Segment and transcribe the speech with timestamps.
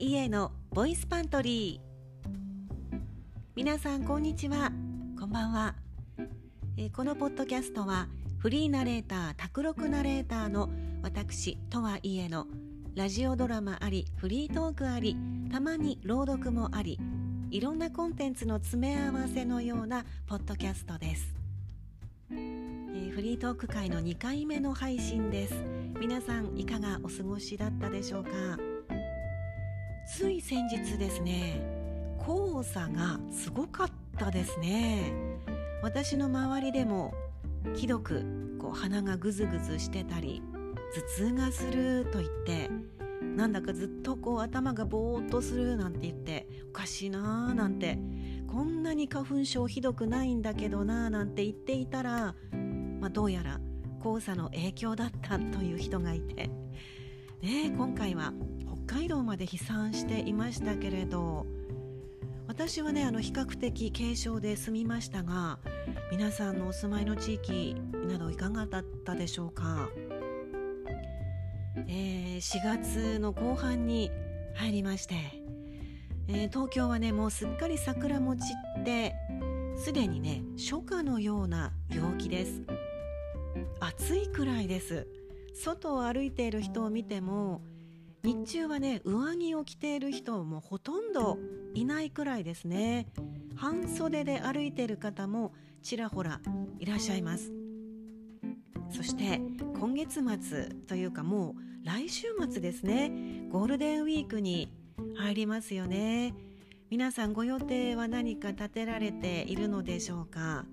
[0.00, 2.98] 家のボイスパントリー。
[3.56, 4.70] 皆さんこんにちは。
[5.18, 5.74] こんばんは、
[6.76, 8.06] えー、このポッドキャストは
[8.38, 10.70] フリーナレーター卓録ナレーターの
[11.02, 12.46] 私とはいえの
[12.94, 15.16] ラジオドラマありフリートークあり
[15.50, 17.00] たまに朗読もあり
[17.50, 21.34] いろんなコンテンツの詰め合わせのようなポッドキャストです、
[22.30, 25.54] えー、フリートーク会の2回目の配信です。
[25.98, 28.67] 皆さんいかがお過ごしだったでしょうか？
[30.10, 31.62] つい先日ですね
[32.18, 35.12] 黄砂がすごかったですね。
[35.82, 37.12] 私の周りでも
[37.76, 38.24] ひどく
[38.58, 40.42] こう鼻がぐずぐずしてたり
[40.94, 42.70] 頭痛がすると言って
[43.22, 47.98] なんだかずっとこう頭がぼーっとするなんて言っておかしいなーなんて
[48.48, 52.34] こんなに花粉症ひどくないんだけどなーなんて言っていたら、
[53.00, 53.60] まあ、どうやら
[54.02, 56.50] 黄砂の影響だったという人がいて、
[57.42, 58.32] ね、今回は
[58.88, 61.46] 海道まで飛散していましたけれど
[62.48, 65.58] 私はねあの比較的軽症で済みましたが
[66.10, 67.76] 皆さんのお住まいの地域
[68.08, 69.90] などいかがだったでしょうか、
[71.86, 74.10] えー、4月の後半に
[74.54, 75.14] 入りまして、
[76.26, 78.42] えー、東京はねもうすっかり桜も散
[78.80, 79.14] って
[79.76, 82.62] すでにね初夏のような陽気です。
[83.80, 85.06] 暑いくらいです。
[85.54, 87.60] 外を歩いている人を見ても
[88.22, 91.38] 日中はね上着を着ている人もほとんど
[91.74, 93.06] いないくらいですね。
[93.56, 95.52] 半袖で歩いている方も
[95.82, 96.40] ちらほら
[96.78, 97.52] いらっしゃいます。
[98.90, 99.40] そして
[99.78, 103.10] 今月末というかもう来週末ですね。
[103.50, 104.72] ゴールデンウィークに
[105.16, 106.34] 入りますよね。
[106.90, 110.64] 皆さんご予定は何か立てられているのでしょうか、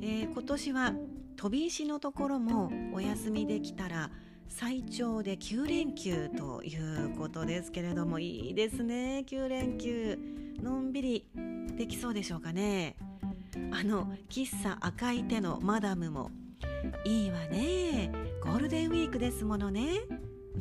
[0.00, 0.94] えー、今年は
[1.36, 4.10] 飛び石のところもお休みできたら
[4.50, 9.24] 最長で9連休ということですけれどもいいですね。
[9.26, 10.18] 9連休
[10.60, 11.26] のんびり
[11.76, 12.96] できそうでしょうかね。
[13.72, 16.30] あの喫茶赤い手のマダムも
[17.04, 18.10] いいわね。
[18.42, 20.00] ゴールデンウィークですものね。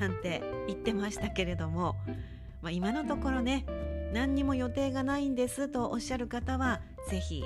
[0.00, 1.94] なんて言ってましたけれども、
[2.62, 3.66] まあ、今のところね
[4.12, 7.44] 何にも予定がないんですとおっしゃる方は是非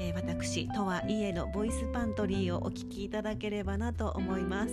[0.00, 4.72] えー、私とはいえのボイスパントリーをお聞きいただければなと思います、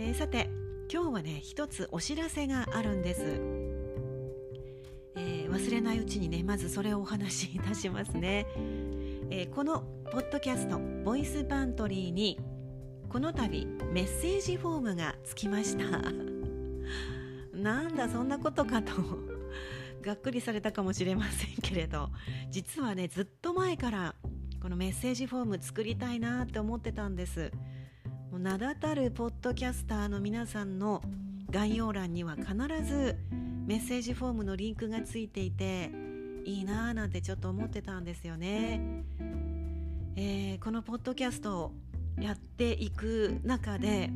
[0.00, 0.48] えー、さて
[0.88, 3.22] 今日はね一つお知らせがあるんです、
[5.16, 8.46] えー、忘れないうちにねまずそれをお話しいたしますね、
[9.28, 9.80] えこの
[10.12, 12.38] ポッドキャストボイスパントリーに
[13.08, 15.84] この度メッセージフォームがつきました。
[17.52, 18.92] なんだそんなことかと
[20.00, 22.10] がっくりされたかもしれませんけれど
[22.52, 24.14] 実はねずっと前から
[24.62, 27.50] このメッセージフォーム作りたいなって思ってたんです。
[28.36, 31.02] 名だたるポッドキャスターの皆さんの
[31.50, 32.52] 概要欄には必
[32.84, 33.16] ず
[33.66, 35.90] メッセージフォームのリンクがついていて
[36.44, 39.04] いいなーなんてちょっと思ってたんですよね、
[40.16, 41.72] えー、このポッドキャストを
[42.20, 44.10] やっていく中で、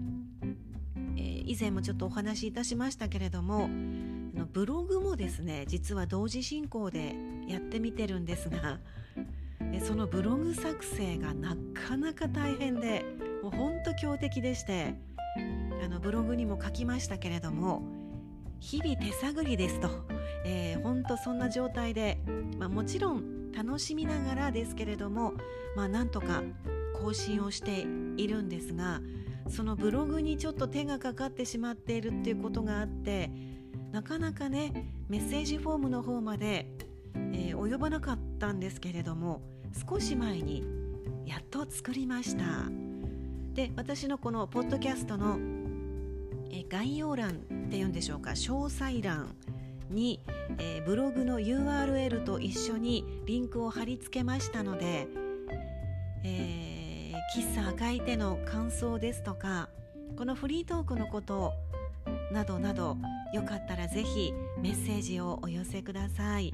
[1.16, 7.14] えー、以前もちょっとお話しいたしましたけれどものブログもですね実は同時進行で
[7.48, 8.78] やってみてるんですが
[9.84, 13.04] そのブログ作成がなかなか大変で
[13.42, 14.94] もうほんと強敵でして
[15.84, 17.82] あのブログにも書きましたけれども
[18.60, 19.88] 日々手探りですと、
[20.44, 22.20] えー、本当そんな状態で、
[22.58, 25.34] まあ、もちろん楽しみながらですけれども、
[25.76, 26.42] まあ、なんとか
[26.94, 27.84] 更新をして
[28.16, 29.00] いるんですが
[29.48, 33.31] そのブログにちょっと手がかかってしまっているっていうことがあって
[33.91, 36.69] なかなかねメッセージフォームの方まで、
[37.32, 39.42] えー、及ばなかったんですけれども
[39.91, 40.64] 少し前に
[41.26, 42.91] やっと作りました。
[43.54, 45.38] で私のこのポッドキャストの、
[46.50, 49.34] え、概要欄っていうんでしょうか詳細欄
[49.90, 50.20] に、
[50.58, 55.06] えー、ブログの URL と一緒にリンクを貼り付けましたので、
[56.24, 59.69] えー、喫茶赤い手の感想ですとか
[60.16, 61.52] このフリートークのこと
[62.32, 62.96] などなど
[63.34, 64.32] よかったらぜひ
[64.62, 66.52] メッセージをお寄せください。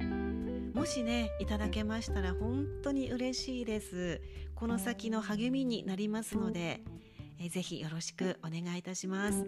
[0.75, 4.21] もしねいただけましたら本当に嬉しいです。
[4.55, 6.83] この先の励みになりますので
[7.41, 9.45] えぜひよろしくお願いいたします。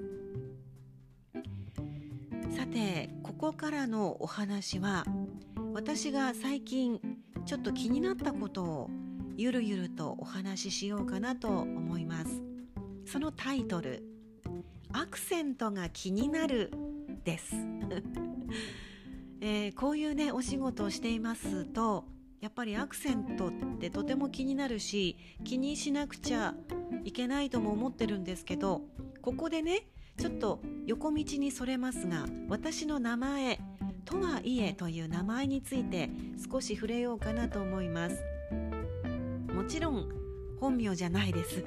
[2.57, 5.05] さてここからのお話は
[5.73, 7.01] 私が最近
[7.47, 8.91] ちょっと気になったことを
[9.37, 12.43] ゆるゆるとお話ししようかなと思います。
[13.07, 14.05] そのタイトル
[14.93, 16.71] アクセントが気になる
[17.25, 17.55] です、
[19.41, 22.05] えー、こういうねお仕事をしていますと
[22.41, 26.55] やっぱりアクセントってとても気になるし気にしなくちゃ
[27.05, 28.83] いけないとも思ってるんですけど
[29.23, 29.89] ここでね
[30.19, 33.61] ちょっと横道にそれますが私の名前
[34.05, 36.11] とはいえという名前について
[36.51, 38.23] 少し触れようかなと思います。
[39.55, 40.09] もちろん
[40.59, 41.65] 本名じゃないです。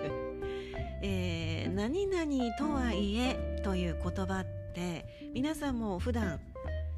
[1.01, 6.39] えー、何々とはいえという言葉って皆さんも普段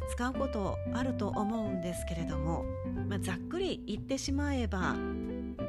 [0.10, 2.66] 使うことあると思うんですけれども、
[3.07, 4.96] まあ、ざっくり言ってしまえば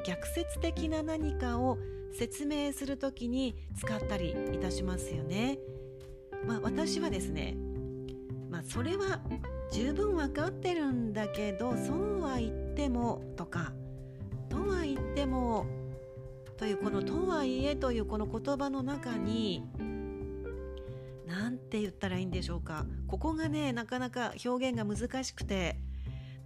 [0.05, 1.79] 逆説的な何かを
[2.13, 5.59] 説明するときに使ったりいたしますよね。
[6.47, 7.57] まあ、私はですね、
[8.51, 9.21] まあ、それは
[9.73, 13.73] 十分分かってるんだけどそうは言ってもとか
[14.49, 15.67] とは言っても
[16.57, 19.65] というこの「とはいえ」というこの言葉の中に
[21.27, 25.77] 何て言ったらいいんでしょうかここがねなかなか表現が難しくて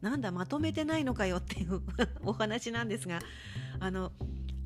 [0.01, 1.83] なんだまとめてないのかよっていう
[2.25, 3.21] お話なんですが
[3.79, 4.13] あの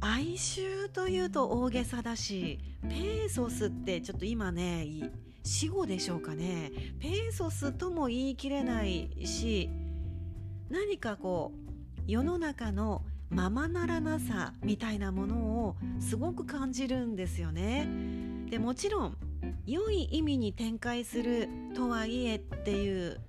[0.00, 5.10] 哀愁というと大げさだしペーソスってちょっと今ね
[5.42, 6.70] 死語でしょうかね
[7.00, 9.68] ペーソスとも言い切れないし
[10.70, 17.88] 何かこう世の中のままならなさみたいなものをすごく感じるんですよね。
[18.48, 19.16] でもちろん
[19.66, 23.20] 良い意味に展開するとはいえっていう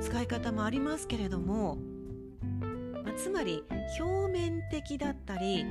[0.00, 1.78] 使い方もありますけれども、
[3.04, 3.62] ま、つまり
[4.00, 5.64] 表面的だったり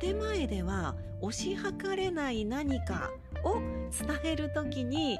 [0.00, 3.10] 建前では推し量れない何か
[3.44, 3.58] を
[3.90, 5.18] 伝える時に、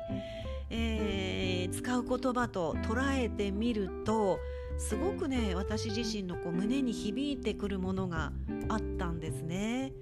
[0.70, 4.38] えー、使う言葉と捉えてみると
[4.78, 8.32] すごくね私自身のこう胸に響いてくるものが
[8.68, 9.92] あったんですね。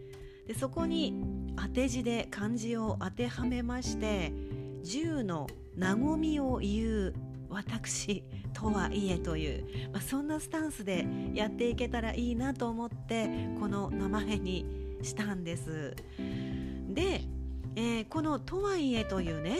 [0.46, 1.14] でそこに
[1.56, 4.32] 当て字で漢字を当てはめまして
[4.82, 5.46] 「十の
[5.78, 7.14] 和みを言う
[7.48, 13.28] 私とはいえ」という、まあ、そんなスタンスでやっていけたらいいなと思って
[13.60, 14.66] この名前に
[15.02, 15.94] したんです。
[16.88, 17.22] で、
[17.76, 19.58] えー、この「とはいえ」というね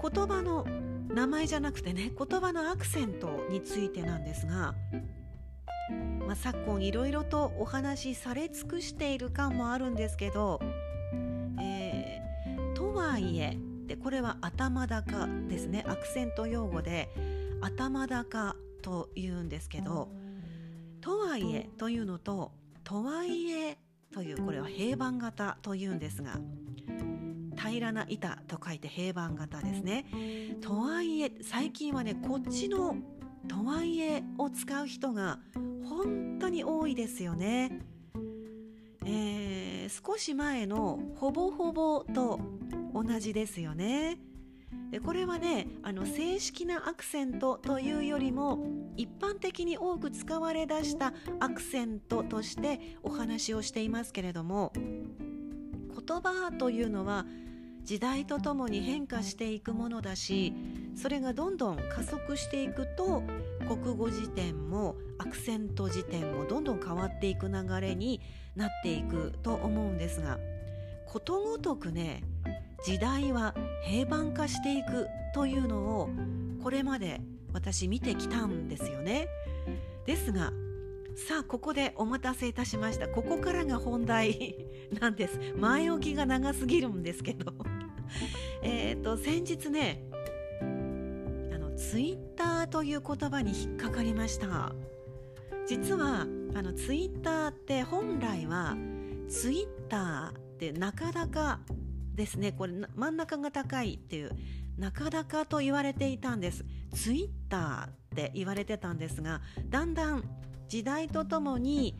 [0.00, 0.66] 言葉の
[1.08, 4.74] 名前じゃなくてね言葉のアクセントについてなんですが、
[6.26, 10.60] まあ、昨今いろいろとお話しされ尽くしている感もあるんですけど、
[11.60, 13.56] えー、とはいえ
[13.86, 17.08] でこれは頭高ですねアクセント用語で
[17.60, 20.08] 頭高というんですけど
[21.00, 22.52] とはいえというのと
[22.84, 23.78] とはいえ
[24.12, 26.38] というこれは平板型というんですが
[27.56, 30.06] 平らな板と書いて平板型ですね。
[30.60, 32.96] とはいえ最近はねこっちの
[33.48, 35.40] 「とはいえ」を使う人が
[35.84, 37.80] 本当に多いですよね。
[39.10, 42.40] えー、少し前の「ほぼほぼ」と
[42.92, 44.18] 同じですよね。
[44.90, 48.58] でこれはねあの正式なアクセントというよりも
[48.96, 57.26] 一般的に多く使われだしたアクセントとしてお話をしていますけれども言葉というのは
[57.88, 60.52] 時代とともに変化していくものだし
[60.94, 63.22] それがどんどん加速していくと
[63.66, 68.20] 国語辞典もアクセント辞典もどんどん変わっていく流れに
[68.56, 70.38] なっていくと思うんですが
[71.06, 72.22] ことごとくね
[72.84, 76.10] 時代は平板化していくというのを
[76.62, 77.22] これまで
[77.54, 79.28] 私見てきたんですよね。
[80.04, 80.52] ですが
[81.16, 83.08] さあここでお待たせいたしました。
[83.08, 84.56] ここからが本題
[85.00, 85.40] なんです。
[85.56, 87.54] 前置きが長すぎるんですけど。
[88.62, 90.02] えっと先日ね
[90.60, 94.72] あのツイッターという言葉に引っかかりました。
[95.66, 98.74] 実はあのツイッターって本来は
[99.28, 101.58] ツイッターって中高
[102.14, 104.30] ですねこれ真ん中が高いっていう
[104.78, 106.64] 中高と言われていたんです。
[106.94, 110.24] ツイッターって言われてたんですがだんだん
[110.68, 111.94] 時代とともに、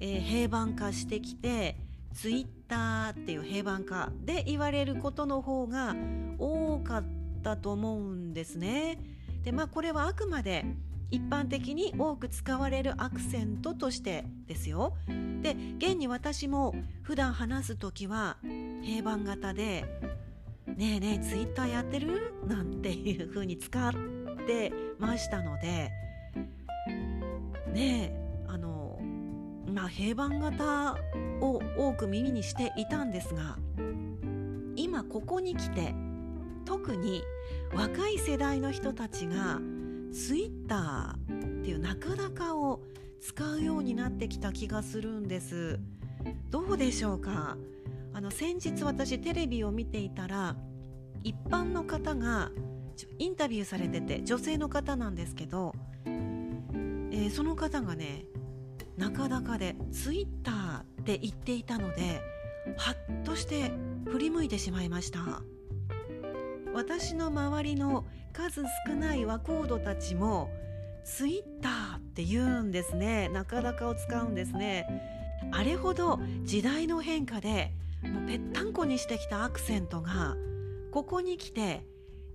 [0.00, 1.76] えー、平板化してきて
[2.16, 5.94] ツイッターっていう平板化で言われることの方が
[6.38, 7.04] 多かっ
[7.42, 8.98] たと思うんですね。
[9.44, 10.64] でまあこれはあくまで
[11.10, 14.94] 一般的に多く使われるアクセントとしてですよ。
[15.42, 18.38] で現に私も普段話す時は
[18.82, 19.84] 平板型で
[20.66, 23.92] 「ねえねえツイッターやってる?」なんていう風に使っ
[24.46, 25.90] てましたので
[27.72, 28.25] ねえ
[29.76, 30.96] まあ、平板型
[31.42, 33.58] を多く耳にしていたんですが
[34.74, 35.94] 今ここに来て
[36.64, 37.22] 特に
[37.74, 39.60] 若い世代の人たちが
[40.14, 42.80] ツイッターっていう中高を
[43.20, 45.78] 使うようになってきた気がするんです。
[46.50, 47.58] どうでしょうか？
[48.14, 50.56] あの先日私テレビを見ていたら
[51.22, 52.50] 一般の方が
[53.18, 55.74] インタビューされてて女性の方なんですけど、
[56.06, 58.24] えー、その方がね
[58.96, 62.22] 中高でツイッターって言っていたので
[62.76, 63.70] ハッとして
[64.06, 65.42] 振り向いてしまいました。
[66.74, 70.50] 私の周りの数少ない和コードたちも
[71.04, 73.28] ツイッターって言うんですね。
[73.30, 74.86] なかなかを使うんですね。
[75.52, 77.72] あれほど時代の変化で
[78.02, 80.36] もうぺったんこにしてきたアクセントが
[80.90, 81.86] ここに来て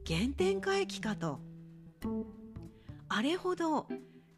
[0.08, 1.40] 原点回帰かと。
[3.10, 3.88] あれほど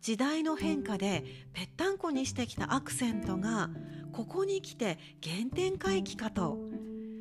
[0.03, 3.69] 時代の変化でぺったんこにしてきたアクセントが
[4.11, 6.57] ここに来て原点回帰かと。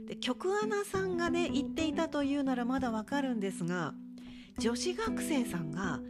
[0.09, 3.95] で曲アナさんがね言っていたというならまだわかるんですが
[4.59, 6.01] 女子学生さんが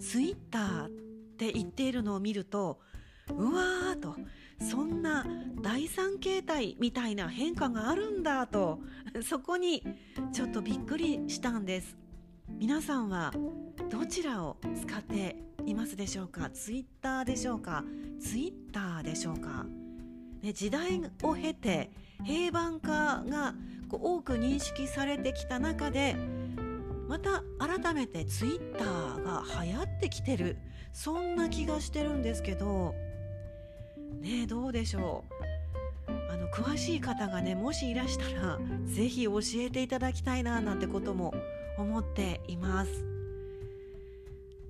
[0.00, 0.88] ツイッターっ
[1.36, 2.80] て言っているのを見ると
[3.28, 4.16] うわーと
[4.58, 5.26] そんな
[5.60, 8.80] 第三形態みたいな変化があるんだと
[9.22, 9.84] そこに
[10.32, 12.01] ちょっとびっくりしたんです。
[12.48, 13.32] 皆さんは
[13.90, 16.50] どちらを使っていますでしょうか？
[16.50, 17.84] ツイッターでしょうか？
[18.20, 19.66] ツイッターでしょうか、
[20.42, 21.90] ね、時代を経て
[22.24, 23.54] 平板化が
[23.88, 26.16] こう多く認識されてきた中で
[27.08, 30.56] また改めてツイッターが流行ってきてる
[30.92, 32.94] そんな気がしてるんですけど
[34.20, 35.24] ねどうでしょ
[36.08, 36.12] う？
[36.30, 41.34] あの詳しい方がねもしいらしたら是非教えていただきたいななんてことも
[41.78, 43.04] 思っています。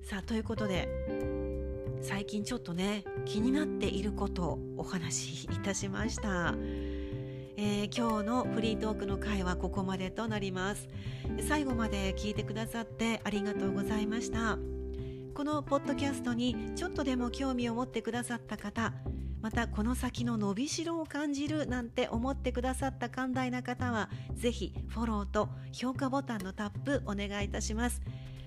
[0.01, 0.89] さあということで
[2.01, 6.53] 最近ちょっとね気になっていることをお話しいたしました、
[7.55, 10.89] えー、今日のフリートークの回はここまでとなります。
[11.47, 14.57] 最後まで聞いてくださってありがとうございました。
[15.33, 18.93] このポッドキャストにちょっとでも興味を持ってくださった方
[19.43, 28.01] またこの先の伸びしろを感じるなんて思ってくださった寛大な方はぜひフォローと評価ボタンのタップお願いいたします。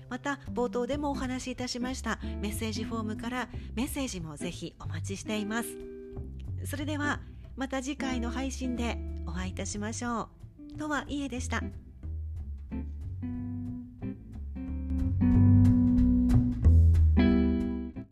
[0.09, 2.17] また冒頭でもお話しいたしました。
[2.41, 5.69] メッセージフォームからメッセージもぜひお待ちしています。
[6.65, 7.19] それでは
[7.55, 10.29] また次回の配信でお会いいたしましょ
[10.73, 10.77] う。
[10.79, 11.61] とはいえでした。